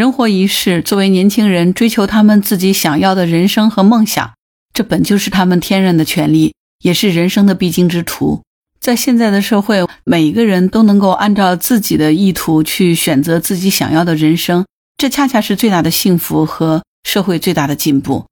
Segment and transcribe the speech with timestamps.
[0.00, 4.32] 人活一世，作为年轻人，追求他们自己想要的人生和梦想，
[4.72, 8.40] 这本就是他们天然的权利，也是人生的必经之途。
[8.80, 14.64] 在现在的社会，每一个人都能够按照自己的意图去选择自己想要的人生，
[14.96, 18.24] 这恰恰是最大的幸福和社会最大的进步。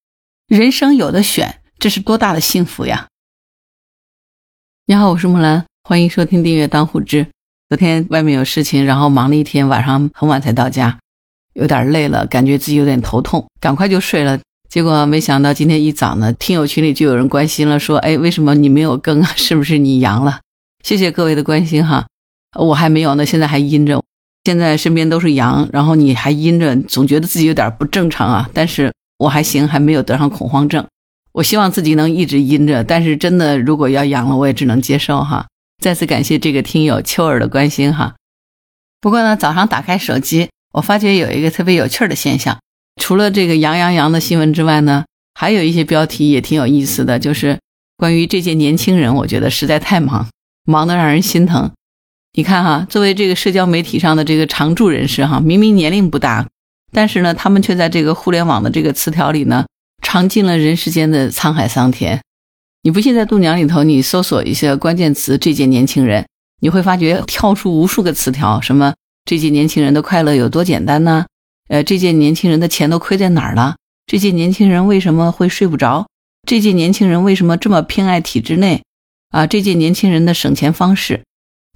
[0.46, 3.08] 人生有的选，这是多大的幸福呀！
[4.86, 7.24] 你好，我是木兰，欢迎收听订阅《当户知》。
[7.68, 10.98] 昨天外面有事情，然后忙了一天，晚上很晚才到家，
[11.58, 14.38] 有点累了，感觉自己有点头痛，赶快就睡了。
[14.68, 19.30] 结果没想到今天一早呢，听友群里就有人关心了，说：“哎，为什么你没有更啊？
[19.36, 20.40] 是不是你阳了？”
[20.84, 22.06] 谢谢各位的关心哈，
[22.58, 24.02] 我还没有呢，现在还阴着。
[24.44, 28.48] 现在身边都是阳，然后你还阴着，总觉得自己有点不正常啊。
[28.54, 30.86] 但是我还行，还没有得上恐慌症。
[31.32, 35.46] 我希望自己能一直阴着，但是真的如果要阳了，我也只能接受哈。
[35.82, 38.14] 再次感谢这个听友秋儿的关心哈。
[39.00, 42.58] 不过呢，早上打开手机，我发觉有一个特别有趣的现象。
[43.00, 47.58] 除了这个杨洋洋的新闻之外呢，还有一些标题也挺有意思的，就是
[47.96, 50.28] 关于这届年轻人，我觉得实在太忙，
[50.64, 51.70] 忙得让人心疼。
[52.34, 56.46] 你看哈，作为这个社交媒体上的这个常驻人士哈，明明年龄不大，
[56.92, 59.66] 但是呢，他们却在这个互联网的这个词条里呢，
[60.02, 62.20] 尝尽了人世间的沧海桑田。
[62.82, 66.24] 你不信，在度娘里头，你搜索一些关键词“这届年轻人”，
[66.62, 68.94] 你会发觉跳出无数个词条，什么
[69.28, 71.26] 这届年轻人的快乐有多简单呢？
[71.68, 73.76] 呃，这届年轻人的钱都亏在哪儿了？
[74.06, 76.06] 这届年轻人为什么会睡不着？
[76.46, 78.84] 这届年轻人为什么这么偏爱体制内？
[79.28, 81.24] 啊，这届年轻人的省钱方式，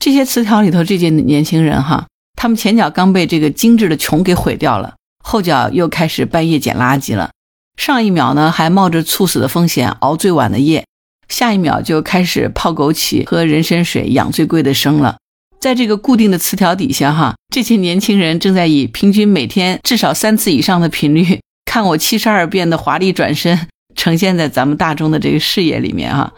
[0.00, 7.32] 这些词条里头，这届年轻人哈，他们前脚刚被这个精致的穷给毁掉了，后脚又开始半夜捡垃圾了，
[7.76, 10.86] 上一秒呢还冒着猝死的风险熬最晚的夜，
[11.28, 15.18] 下一秒就开始泡枸杞、喝人参水、养最贵的生了。
[15.62, 26.32] 在这个固定的词条底下，哈，这些年轻人正在以平均每天至少三次以上的频率看我七十二变的华丽转身，呈现在咱们大众的这个视野里面，哈。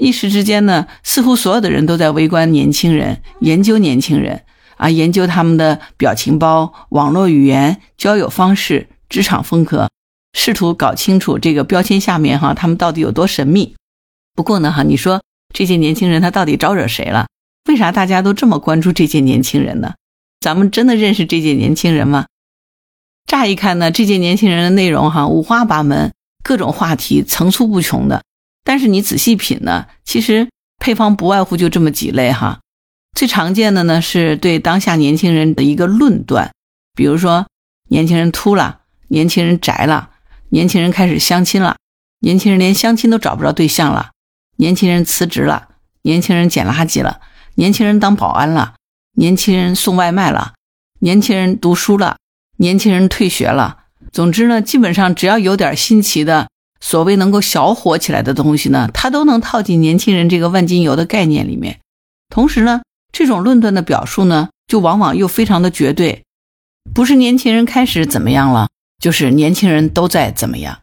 [0.00, 4.44] 一时之间呢，似乎所有的人都在围观年轻人，研究年轻人
[4.78, 9.90] 啊，研究他们的表情包、网络语言、交友方式、职场风格，
[10.32, 13.76] 试图搞清楚这个标签下面哈他们到底有多神秘。
[14.34, 15.20] 不过呢，哈，你说
[15.52, 17.26] 这些年轻人他到底招惹谁了？
[17.68, 19.94] 为啥大家都这么关注这届年轻人呢？
[20.40, 22.26] 咱们真的认识这届年轻人吗？
[23.26, 28.22] 乍一看呢，这届年轻人的内容哈五花八门，各种话题层出不穷的。
[28.64, 30.48] 但是你仔细品呢，其实
[30.78, 32.60] 配方不外乎就这么几类哈。
[33.14, 36.50] 最常见的呢是对当下年轻人的一个论断，
[36.94, 37.46] 比如说
[37.88, 40.08] 年轻人秃了，年轻人宅了，
[40.48, 41.76] 年轻人开始相亲了，
[42.20, 44.12] 年轻人连相亲都找不着对象了，
[44.56, 45.68] 年轻人辞职了，
[46.00, 47.20] 年轻人捡垃圾了。
[47.58, 48.76] 年轻人当保安了，
[49.16, 50.54] 年轻人送外卖了，
[51.00, 52.16] 年轻人读书了，
[52.58, 53.78] 年轻人退学了。
[54.12, 56.48] 总之呢，基本上只要有点新奇的，
[56.80, 61.80] 所谓能够小火起来的东西呢，它都能套进年轻人这个万金油的概念里面。
[62.32, 62.82] 同时呢，
[63.12, 66.22] 这种论断的表述呢，就往往又非常的绝对，
[66.94, 68.68] 不是年轻人开始怎么样了，
[69.02, 70.82] 就是年轻人都在怎么样。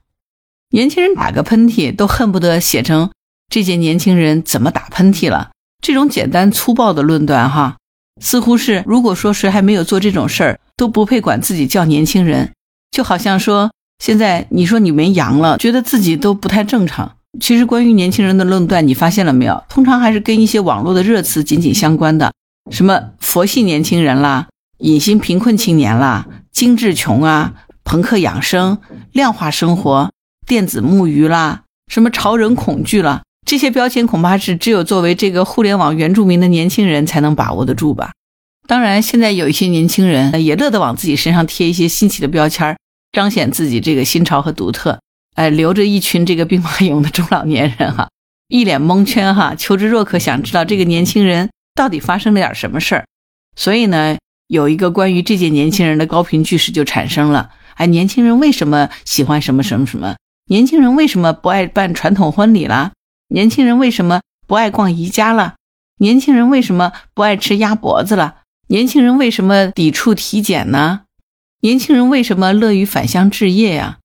[0.71, 3.11] 年轻人打个喷嚏都恨不得写成
[3.49, 5.51] 这届年轻人怎么打喷嚏了。
[5.85, 7.77] 这种简单粗暴的论断，哈，
[8.19, 12.53] 似乎是如果说谁还没有做这种事儿，都不配管自己叫年轻人，
[12.89, 13.69] 就好像说
[13.99, 17.17] 现在你说你没阳了，觉得自己都不太正常。
[17.39, 19.63] 其实关于年轻人的论断，你发现了没有？
[19.69, 22.33] 通常还是跟一些网络的热词紧紧相关的，
[22.71, 24.47] 什么佛系年轻人啦，
[24.79, 27.53] 隐形贫困青年啦，精致穷啊，
[27.83, 28.79] 朋克养生，
[29.11, 30.09] 量化生活，
[30.47, 33.21] 电子木鱼啦，什么潮人恐惧了。
[33.45, 38.11] 这些标签恐怕是只有作为这个互联网原住民的年轻人才能把握得住吧。
[38.67, 42.75] 当然，现在有一些年轻人也乐得往自己身上贴一些新奇的标签，
[43.11, 44.99] 彰显自己这个新潮和独特。
[45.35, 48.09] 哎，留着一群这个兵马俑的中老年人哈，
[48.49, 53.05] 一脸蒙圈哈，求知若渴，想知道这个年轻人到底发生了点什么事儿。
[53.55, 54.17] 所以呢，
[54.47, 57.51] 有一个关于这届年轻人的高频句式就产生了。
[57.75, 60.15] 哎，年轻人为什么喜欢什么什么什么？
[60.47, 62.93] 年轻人为什么不爱办传统婚礼啦？
[63.27, 65.55] 年轻人为什么不爱逛宜家了？
[65.97, 68.35] 年轻人为什么不爱吃鸭脖子了？
[68.67, 71.01] 年轻人为什么抵触体检呢？
[71.61, 73.97] 年轻人为什么乐于返乡置业呀？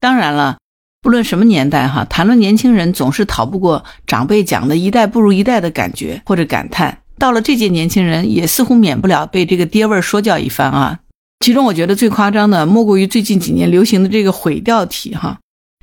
[0.00, 0.58] 当然了，
[1.02, 7.02] 不论什么年代哈，谈论年轻人总是逃不过长辈讲的一代不如一代的感觉或者感叹。
[7.18, 11.00] 到了这届年轻人，也似乎免不了被这个爹味儿说教一番啊。
[11.44, 15.38] 其中我觉得最夸张的，莫过于最近几年流行的这个毁掉体哈。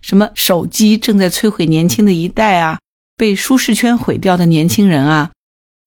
[0.08, 2.80] 什么手机正在摧毁年轻的一代啊？
[3.18, 5.32] 被舒适圈毁掉的年轻人啊？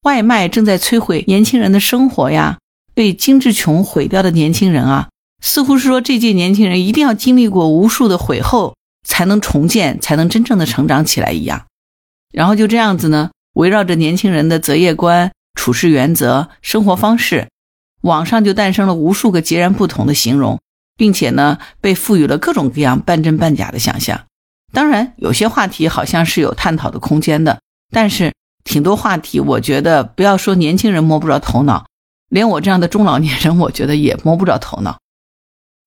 [0.03, 2.59] 外卖正在摧毁年轻人的生活呀？
[2.93, 5.09] 被精致穷毁掉的年轻人啊？
[5.43, 8.77] 似乎是说这届年轻人一定要经历过无数的毁后，
[9.09, 11.65] 才能重建，才能真正的成长起来一样。
[12.31, 17.49] 然后就这样子呢，围绕着年轻人的择业观、处事原则、生活方式，
[18.03, 20.61] 网上就诞生了无数个截然不同的形容，
[21.01, 24.27] 并且呢，被赋予了各种各样半真半假的想象。
[24.71, 27.59] 当然，有些话题好像是有探讨的空间的，
[27.91, 31.87] 但是挺多话题，我觉得不要说年轻人摸不着头脑，
[32.29, 34.99] 连我这样的中老年人，我觉得也摸不着头脑。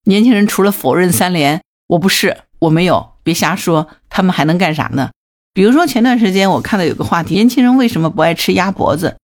[0.05, 5.11] 年轻人除了否认三连，我不是，我没有，别瞎说，他们还能干啥呢？
[5.53, 9.17] 比如说前段时间我看到有个话题，年轻人为什么不爱吃鸭脖子？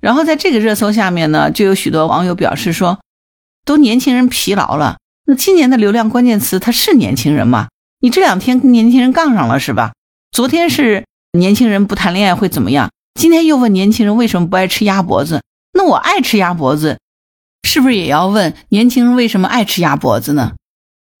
[0.00, 3.00] 然后在这个热搜下面呢，就有许多网友表示说，
[3.64, 4.98] 都年轻人疲劳了。
[5.28, 7.66] 那今年的流量关键词，他是年轻人吗？
[8.00, 9.92] 你这两天跟年轻人杠上了是吧？
[10.30, 12.90] 昨天是年轻人不谈恋爱会怎么样？
[13.14, 15.42] 今天又问年轻人为什么不爱吃鸭脖子？
[15.72, 17.00] 那我爱吃鸭脖子，
[17.64, 20.52] 是不是也要问年轻人为什么爱吃鸭脖子呢？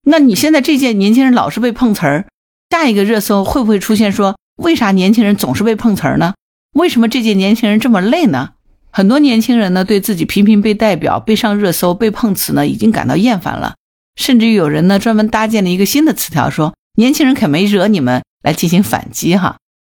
[0.04, 2.26] 那你现在这届年轻人老是被碰瓷儿，
[2.70, 6.34] 下一个热搜会不会出现说为啥年轻人总是被碰瓷儿呢？
[6.74, 8.50] 为什么这届年轻人这么累呢？
[8.92, 13.74] 很多年轻人呢对自己频频被代表、被上热搜、被碰瓷呢已经感到厌烦了。
[14.16, 19.58] 甚至于有人呢专门搭建了一个新的词条，说年轻人可没惹你们来进行反击哈，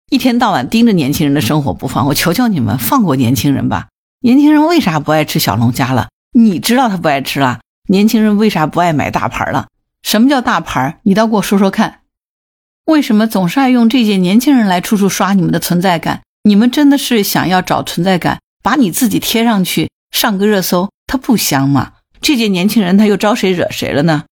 [0.10, 3.88] 一天到晚盯着年轻人的生活不放，我求求你们放过年轻人吧。
[4.22, 6.10] 年轻人为啥不爱吃小龙虾了？
[6.34, 7.60] 你知道他不爱吃了。
[7.90, 9.68] 年轻人为啥不爱买大牌了？
[10.04, 11.00] 什么叫大牌？
[11.04, 12.02] 你倒给我说说看。
[12.86, 16.22] 为什么总是爱用这些年轻人来处处刷你们的存在感？
[16.44, 21.94] 你们真的是想要找存在感，把你自己贴上去上个热搜，它不香吗？
[22.22, 24.26] 这届年轻人他又招谁惹谁了呢？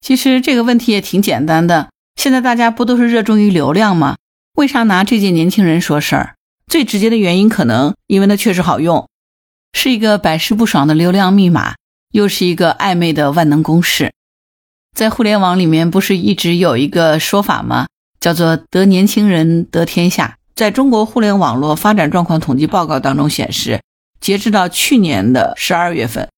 [0.00, 1.88] 其实这个问题也挺简单的。
[2.16, 4.16] 现在大家不都是热衷于流量吗？
[4.54, 6.34] 为啥拿这届年轻人说事儿？
[6.66, 9.08] 最直接的原因可能因为它确实好用，
[9.72, 11.74] 是一个百试不爽的流量密码，
[12.12, 14.12] 又是一个暧昧的万能公式。
[14.94, 17.86] 在互联网里面，不是一直有一个说法吗？
[18.20, 20.38] 叫做“得年轻人得天下”。
[20.54, 23.80] 在中国互联网络发展状况统计报告当中显示，
[24.20, 26.28] 截止到去年的十二月份。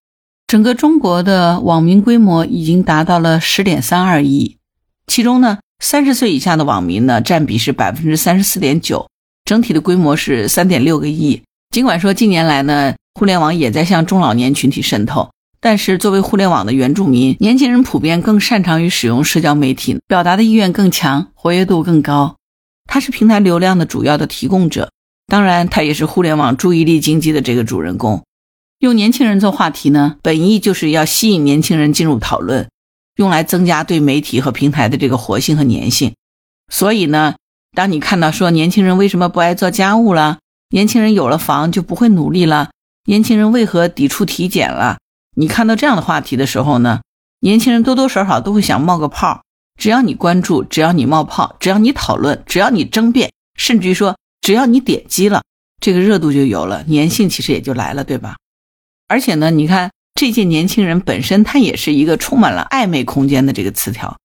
[0.47, 4.57] 整个中国的网民规模已经达到了十点三二亿，
[5.09, 9.09] 其中呢，三十岁以下的网民呢占比是百分之三十四点九，
[9.45, 11.43] 整体的规模是三点六个亿。
[11.75, 15.29] 尽管说近年来呢，互联网也在向中老年群体渗透，
[15.61, 22.37] 但是作为互联网的原住民，年轻人普遍更擅长于使用社交媒体，表达的意愿更强，活跃度更高。
[22.89, 24.93] 它是平台流量的主要的提供者，
[25.27, 28.23] 当然，它也是互联网注意力经济的这个主人公。
[28.79, 32.69] 用年轻人做话题呢，本意就是要吸引年轻人进入讨论，
[33.17, 36.15] 用来增加对媒体和平台的这个活性和粘性。
[36.71, 37.37] 所以呢，
[37.75, 40.39] 当你看到说年轻人为什么不爱做家务了，
[40.69, 42.71] 年轻人有了房就不会努力了，
[43.07, 44.99] 年轻人为何抵触体检了？
[45.37, 47.01] 你看到这样的话题的时候呢，
[47.41, 49.43] 年轻人多多少少都会想冒个泡。
[49.79, 55.43] 只要你关注，只要你冒泡，只要你讨论，只要你争辩，甚至于说只要你点击了，
[55.81, 58.37] 这个热度就有了，粘性其实也就来了，对吧？
[59.09, 64.17] 而且呢，你看这届年轻人本身，他也是一个充满了暧昧空间的这个词条。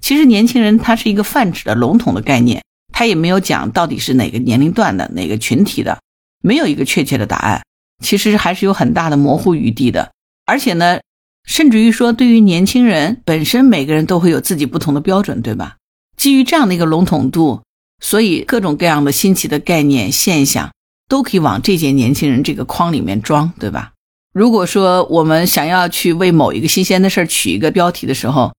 [0.00, 2.62] 其实年轻人他是一个泛指的笼统的概念，
[2.92, 5.98] 他也没有讲到底是哪个年龄段的哪个群体的，
[6.42, 7.62] 没有一个确切的答案。
[8.02, 10.12] 其实还是有很大的模糊余地的。
[10.44, 11.00] 而且呢，
[11.46, 15.76] 甚至于说对于年轻人本身，每个人都会有自己不同的标准，对吧？
[16.18, 17.62] 基于这样的一个笼统度，
[18.02, 20.70] 所以各种各样的新奇的概念现象
[21.08, 23.92] 都可以往这届年轻人这个框里面装，对吧？
[24.34, 28.52] 如果说我们想要去为某一个新鲜的事儿取一个标题的时候，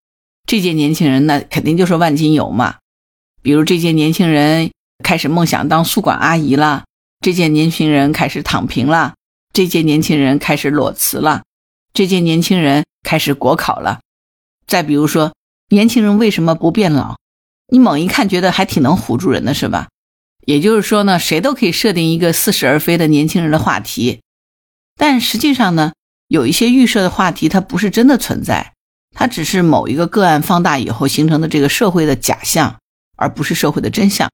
[0.47, 2.75] 这届年轻人那肯定就是万金油嘛。
[3.41, 4.71] 比如这届年轻人
[5.03, 6.85] 开始梦想当宿管阿姨了，
[7.19, 9.15] 这届年轻人开始躺平了，
[9.51, 11.43] 这届年轻人开始裸辞了，
[11.93, 13.99] 这届年轻人开始国考了。
[14.65, 15.33] 再比如说，
[15.69, 17.17] 年轻人为什么不变老？
[17.67, 19.89] 你猛一看觉得还挺能唬住人的是吧？
[20.45, 24.21] 也就是说呢，谁都可以设定一个似是而非的年轻人的话题。
[24.97, 25.93] 但实际上呢，
[26.27, 28.73] 有一些预设的话题，它不是真的存在，
[29.13, 32.77] 它只是某一个个案放大以后形成的这个社会的假象，
[33.15, 34.29] 而不是社会的真相。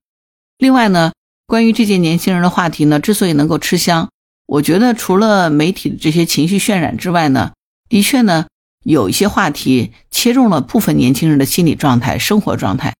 [0.58, 1.12] 另外呢，
[1.46, 4.08] 关于这届年轻人的话题呢，之所以能够吃香，
[4.46, 7.52] 我觉得除了媒体的这些情绪渲染之外呢，
[7.88, 8.46] 的确呢，
[8.84, 12.94] 有一些话题切中了部分年轻人的心理状态、生活状态，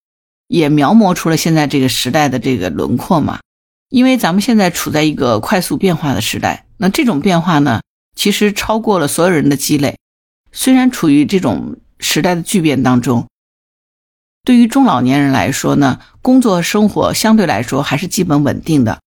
[0.48, 3.38] 也描摹出了现在这个时代的这个轮廓嘛。
[3.88, 6.66] 因为咱们现在处在一个快速变化的时代。
[6.82, 7.80] 那这种变化呢，
[8.16, 9.98] 其实超过了所有人的积累。
[10.50, 13.28] 虽然处于这种时代的巨变当中，
[14.42, 18.98] 对于中老年人来说呢，工作生活相对来说还是基本稳定的。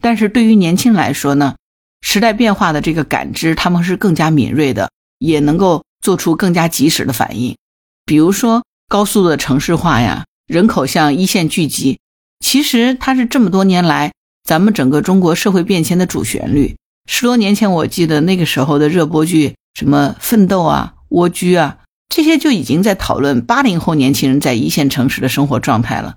[0.00, 1.56] 但是对于年轻人来说呢，
[2.00, 7.56] 时代变化的这个感知，他们是更加敏锐的，也能够做出更加及时的反应。
[8.04, 11.98] 比如说高速的城市化呀，人口向一线聚集，
[12.38, 14.12] 其实它是这么多年来
[14.44, 16.76] 咱们整个中国社会变迁的主旋律。
[17.06, 26.16] 十多年前，我记得那个时候的热播剧，什么《奋斗》啊、《蜗居》啊，这些就已经在讨论八零后年轻人在一线城市的生活状态了。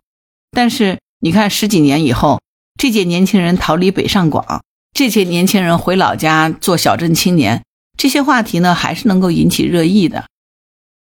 [0.51, 2.41] 但是你看，十几年以后，
[2.79, 7.63] 这届年轻人逃离北上广，这届年轻人回老家做小镇青年，
[7.98, 10.25] 这些话题呢，还是能够引起热议的。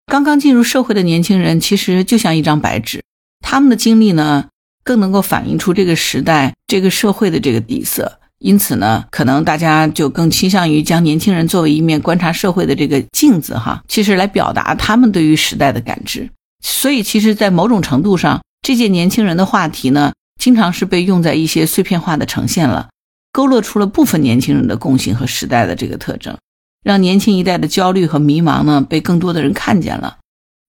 [0.06, 3.04] 刚刚进入社会的年轻人，其实就像一张白纸，
[3.40, 4.48] 他们的经历呢，
[4.82, 8.17] 更能够反映出这个时代、这个社会的这个底色。
[8.38, 16.30] 因此呢，可能大家就更倾向于将年轻人作为一面观察社会的这个镜子，哈，其实来表达他们对于时代的感知。
[16.62, 22.88] 所以，其实，在某种程度上，这届年轻人的话题呢，经常是被用在一些碎片化的呈现了，
[23.32, 26.36] 勾勒出了部分年轻人的共性和时代的这个特征。
[26.84, 30.18] 让年轻一代的焦虑和迷茫呢，被更多的人看见了，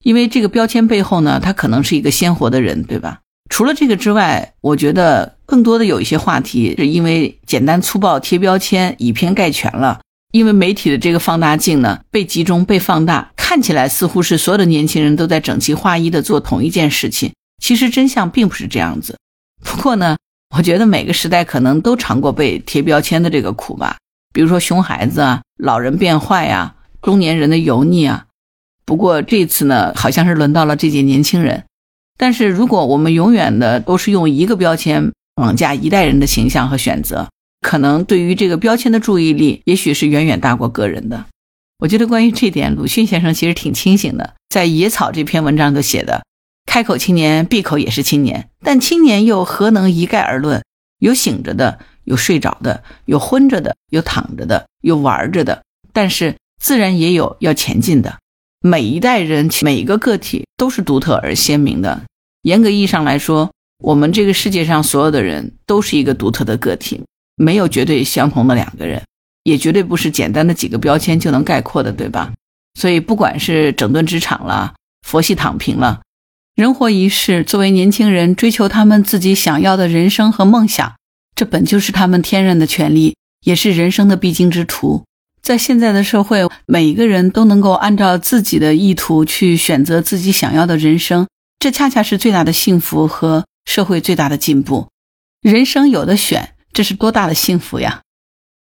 [0.04, 3.20] 因为这个标签背后呢，他可能是一个鲜活的人，对吧？
[3.50, 10.00] 除了这个之外，我觉得更多的有一些话题是因为简单粗暴贴标签，以偏概全了。
[10.32, 19.18] 因为媒体的这个放大镜呢，被集中、被放大，看起来似乎是所有的年轻人都在整齐划一的做同一件事情，其实真相并不是这样子。
[19.64, 20.16] 不过呢，
[20.56, 23.98] 我觉得每个时代可能都尝过被贴标签的这个苦吧。
[24.32, 28.26] 比如说熊孩子啊，老人变坏啊，中年人的油腻啊。
[28.86, 31.66] 不过这次呢，好像是轮到了这届年轻人。
[32.20, 37.28] 但是如果我们永远的都是用一个标签绑架一代人的形象和选择，
[37.62, 41.26] 可能对于这个标签的注意力，也许是远远大过个人的。
[41.80, 46.24] 我觉得关于这点，鲁迅先生其实挺清醒的，在《野草》这篇文章都写的
[46.70, 50.62] ：“开口青年，闭口也是青年，但青年又何能一概而论？
[51.00, 55.62] 有醒着的。”有睡着的，有昏着的，有躺着的，有玩着的，
[55.94, 58.18] 但是自然也有要前进的。
[58.62, 62.02] 每一代人，每一个个体都是独特而鲜明的。
[62.44, 63.52] 严格意义上来说，
[63.84, 67.02] 我们这个世界上所有的人都是一个独特的个体，
[67.36, 69.04] 没有绝对相同的两个人，
[69.44, 72.34] 也绝对不是简单的几个标签就能概括的，对吧？
[72.80, 74.74] 所以，不管是整顿职场了，
[75.06, 76.02] 佛系躺平了，
[76.56, 80.94] 人活一世，作为年轻人，追求他们自己想要的人生和梦想。
[81.36, 83.16] 这本就是他们天然的权利，
[83.46, 85.04] 也是人生的必经之途。
[85.42, 91.28] 在现在的社会，每一个人都能够按照自己的意图去选择自己想要的人生，
[91.60, 94.88] 这恰恰是最大的幸福和社会最大的进步。
[95.42, 98.02] 人生有的选，这是多大的幸福呀！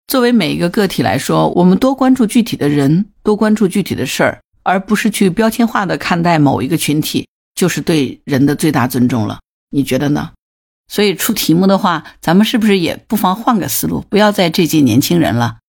[0.08, 9.40] 作为每一个个体来说，我们多关注具体的人，多关注具体的事儿，而不是去标签化的看待某一个群体，就是对人的最大尊重了。
[9.70, 10.32] 你觉得呢？
[10.90, 15.60] 所以出题目的话，咱们是不是也不妨换个思路，不要再这届年轻人了？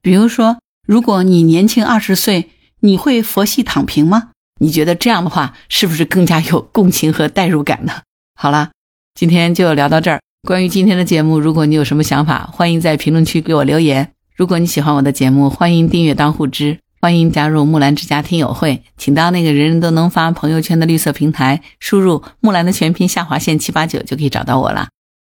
[0.00, 2.48] 比如说，如果你年轻二十岁，
[2.80, 4.30] 你会佛系躺平吗？
[4.62, 7.94] 你觉得这样的话，是不是更加有共情和代入感呢？
[8.38, 8.70] 好了，
[9.12, 10.20] 今天就聊到这儿。
[10.46, 14.12] 关于今天的节目，如果你有什么想法，欢迎在评论区给我留言。
[14.36, 16.78] 如果你喜欢我的节目，欢迎订阅当护知。
[17.00, 24.86] 欢迎加入木兰之家听友会，请到那个人人都能发朋友圈的绿色平台，输入木兰的全拼下划线七八九就可以找到我了。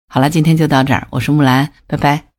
[0.09, 2.30] 好了，今天就到这儿，我是木兰，拜拜。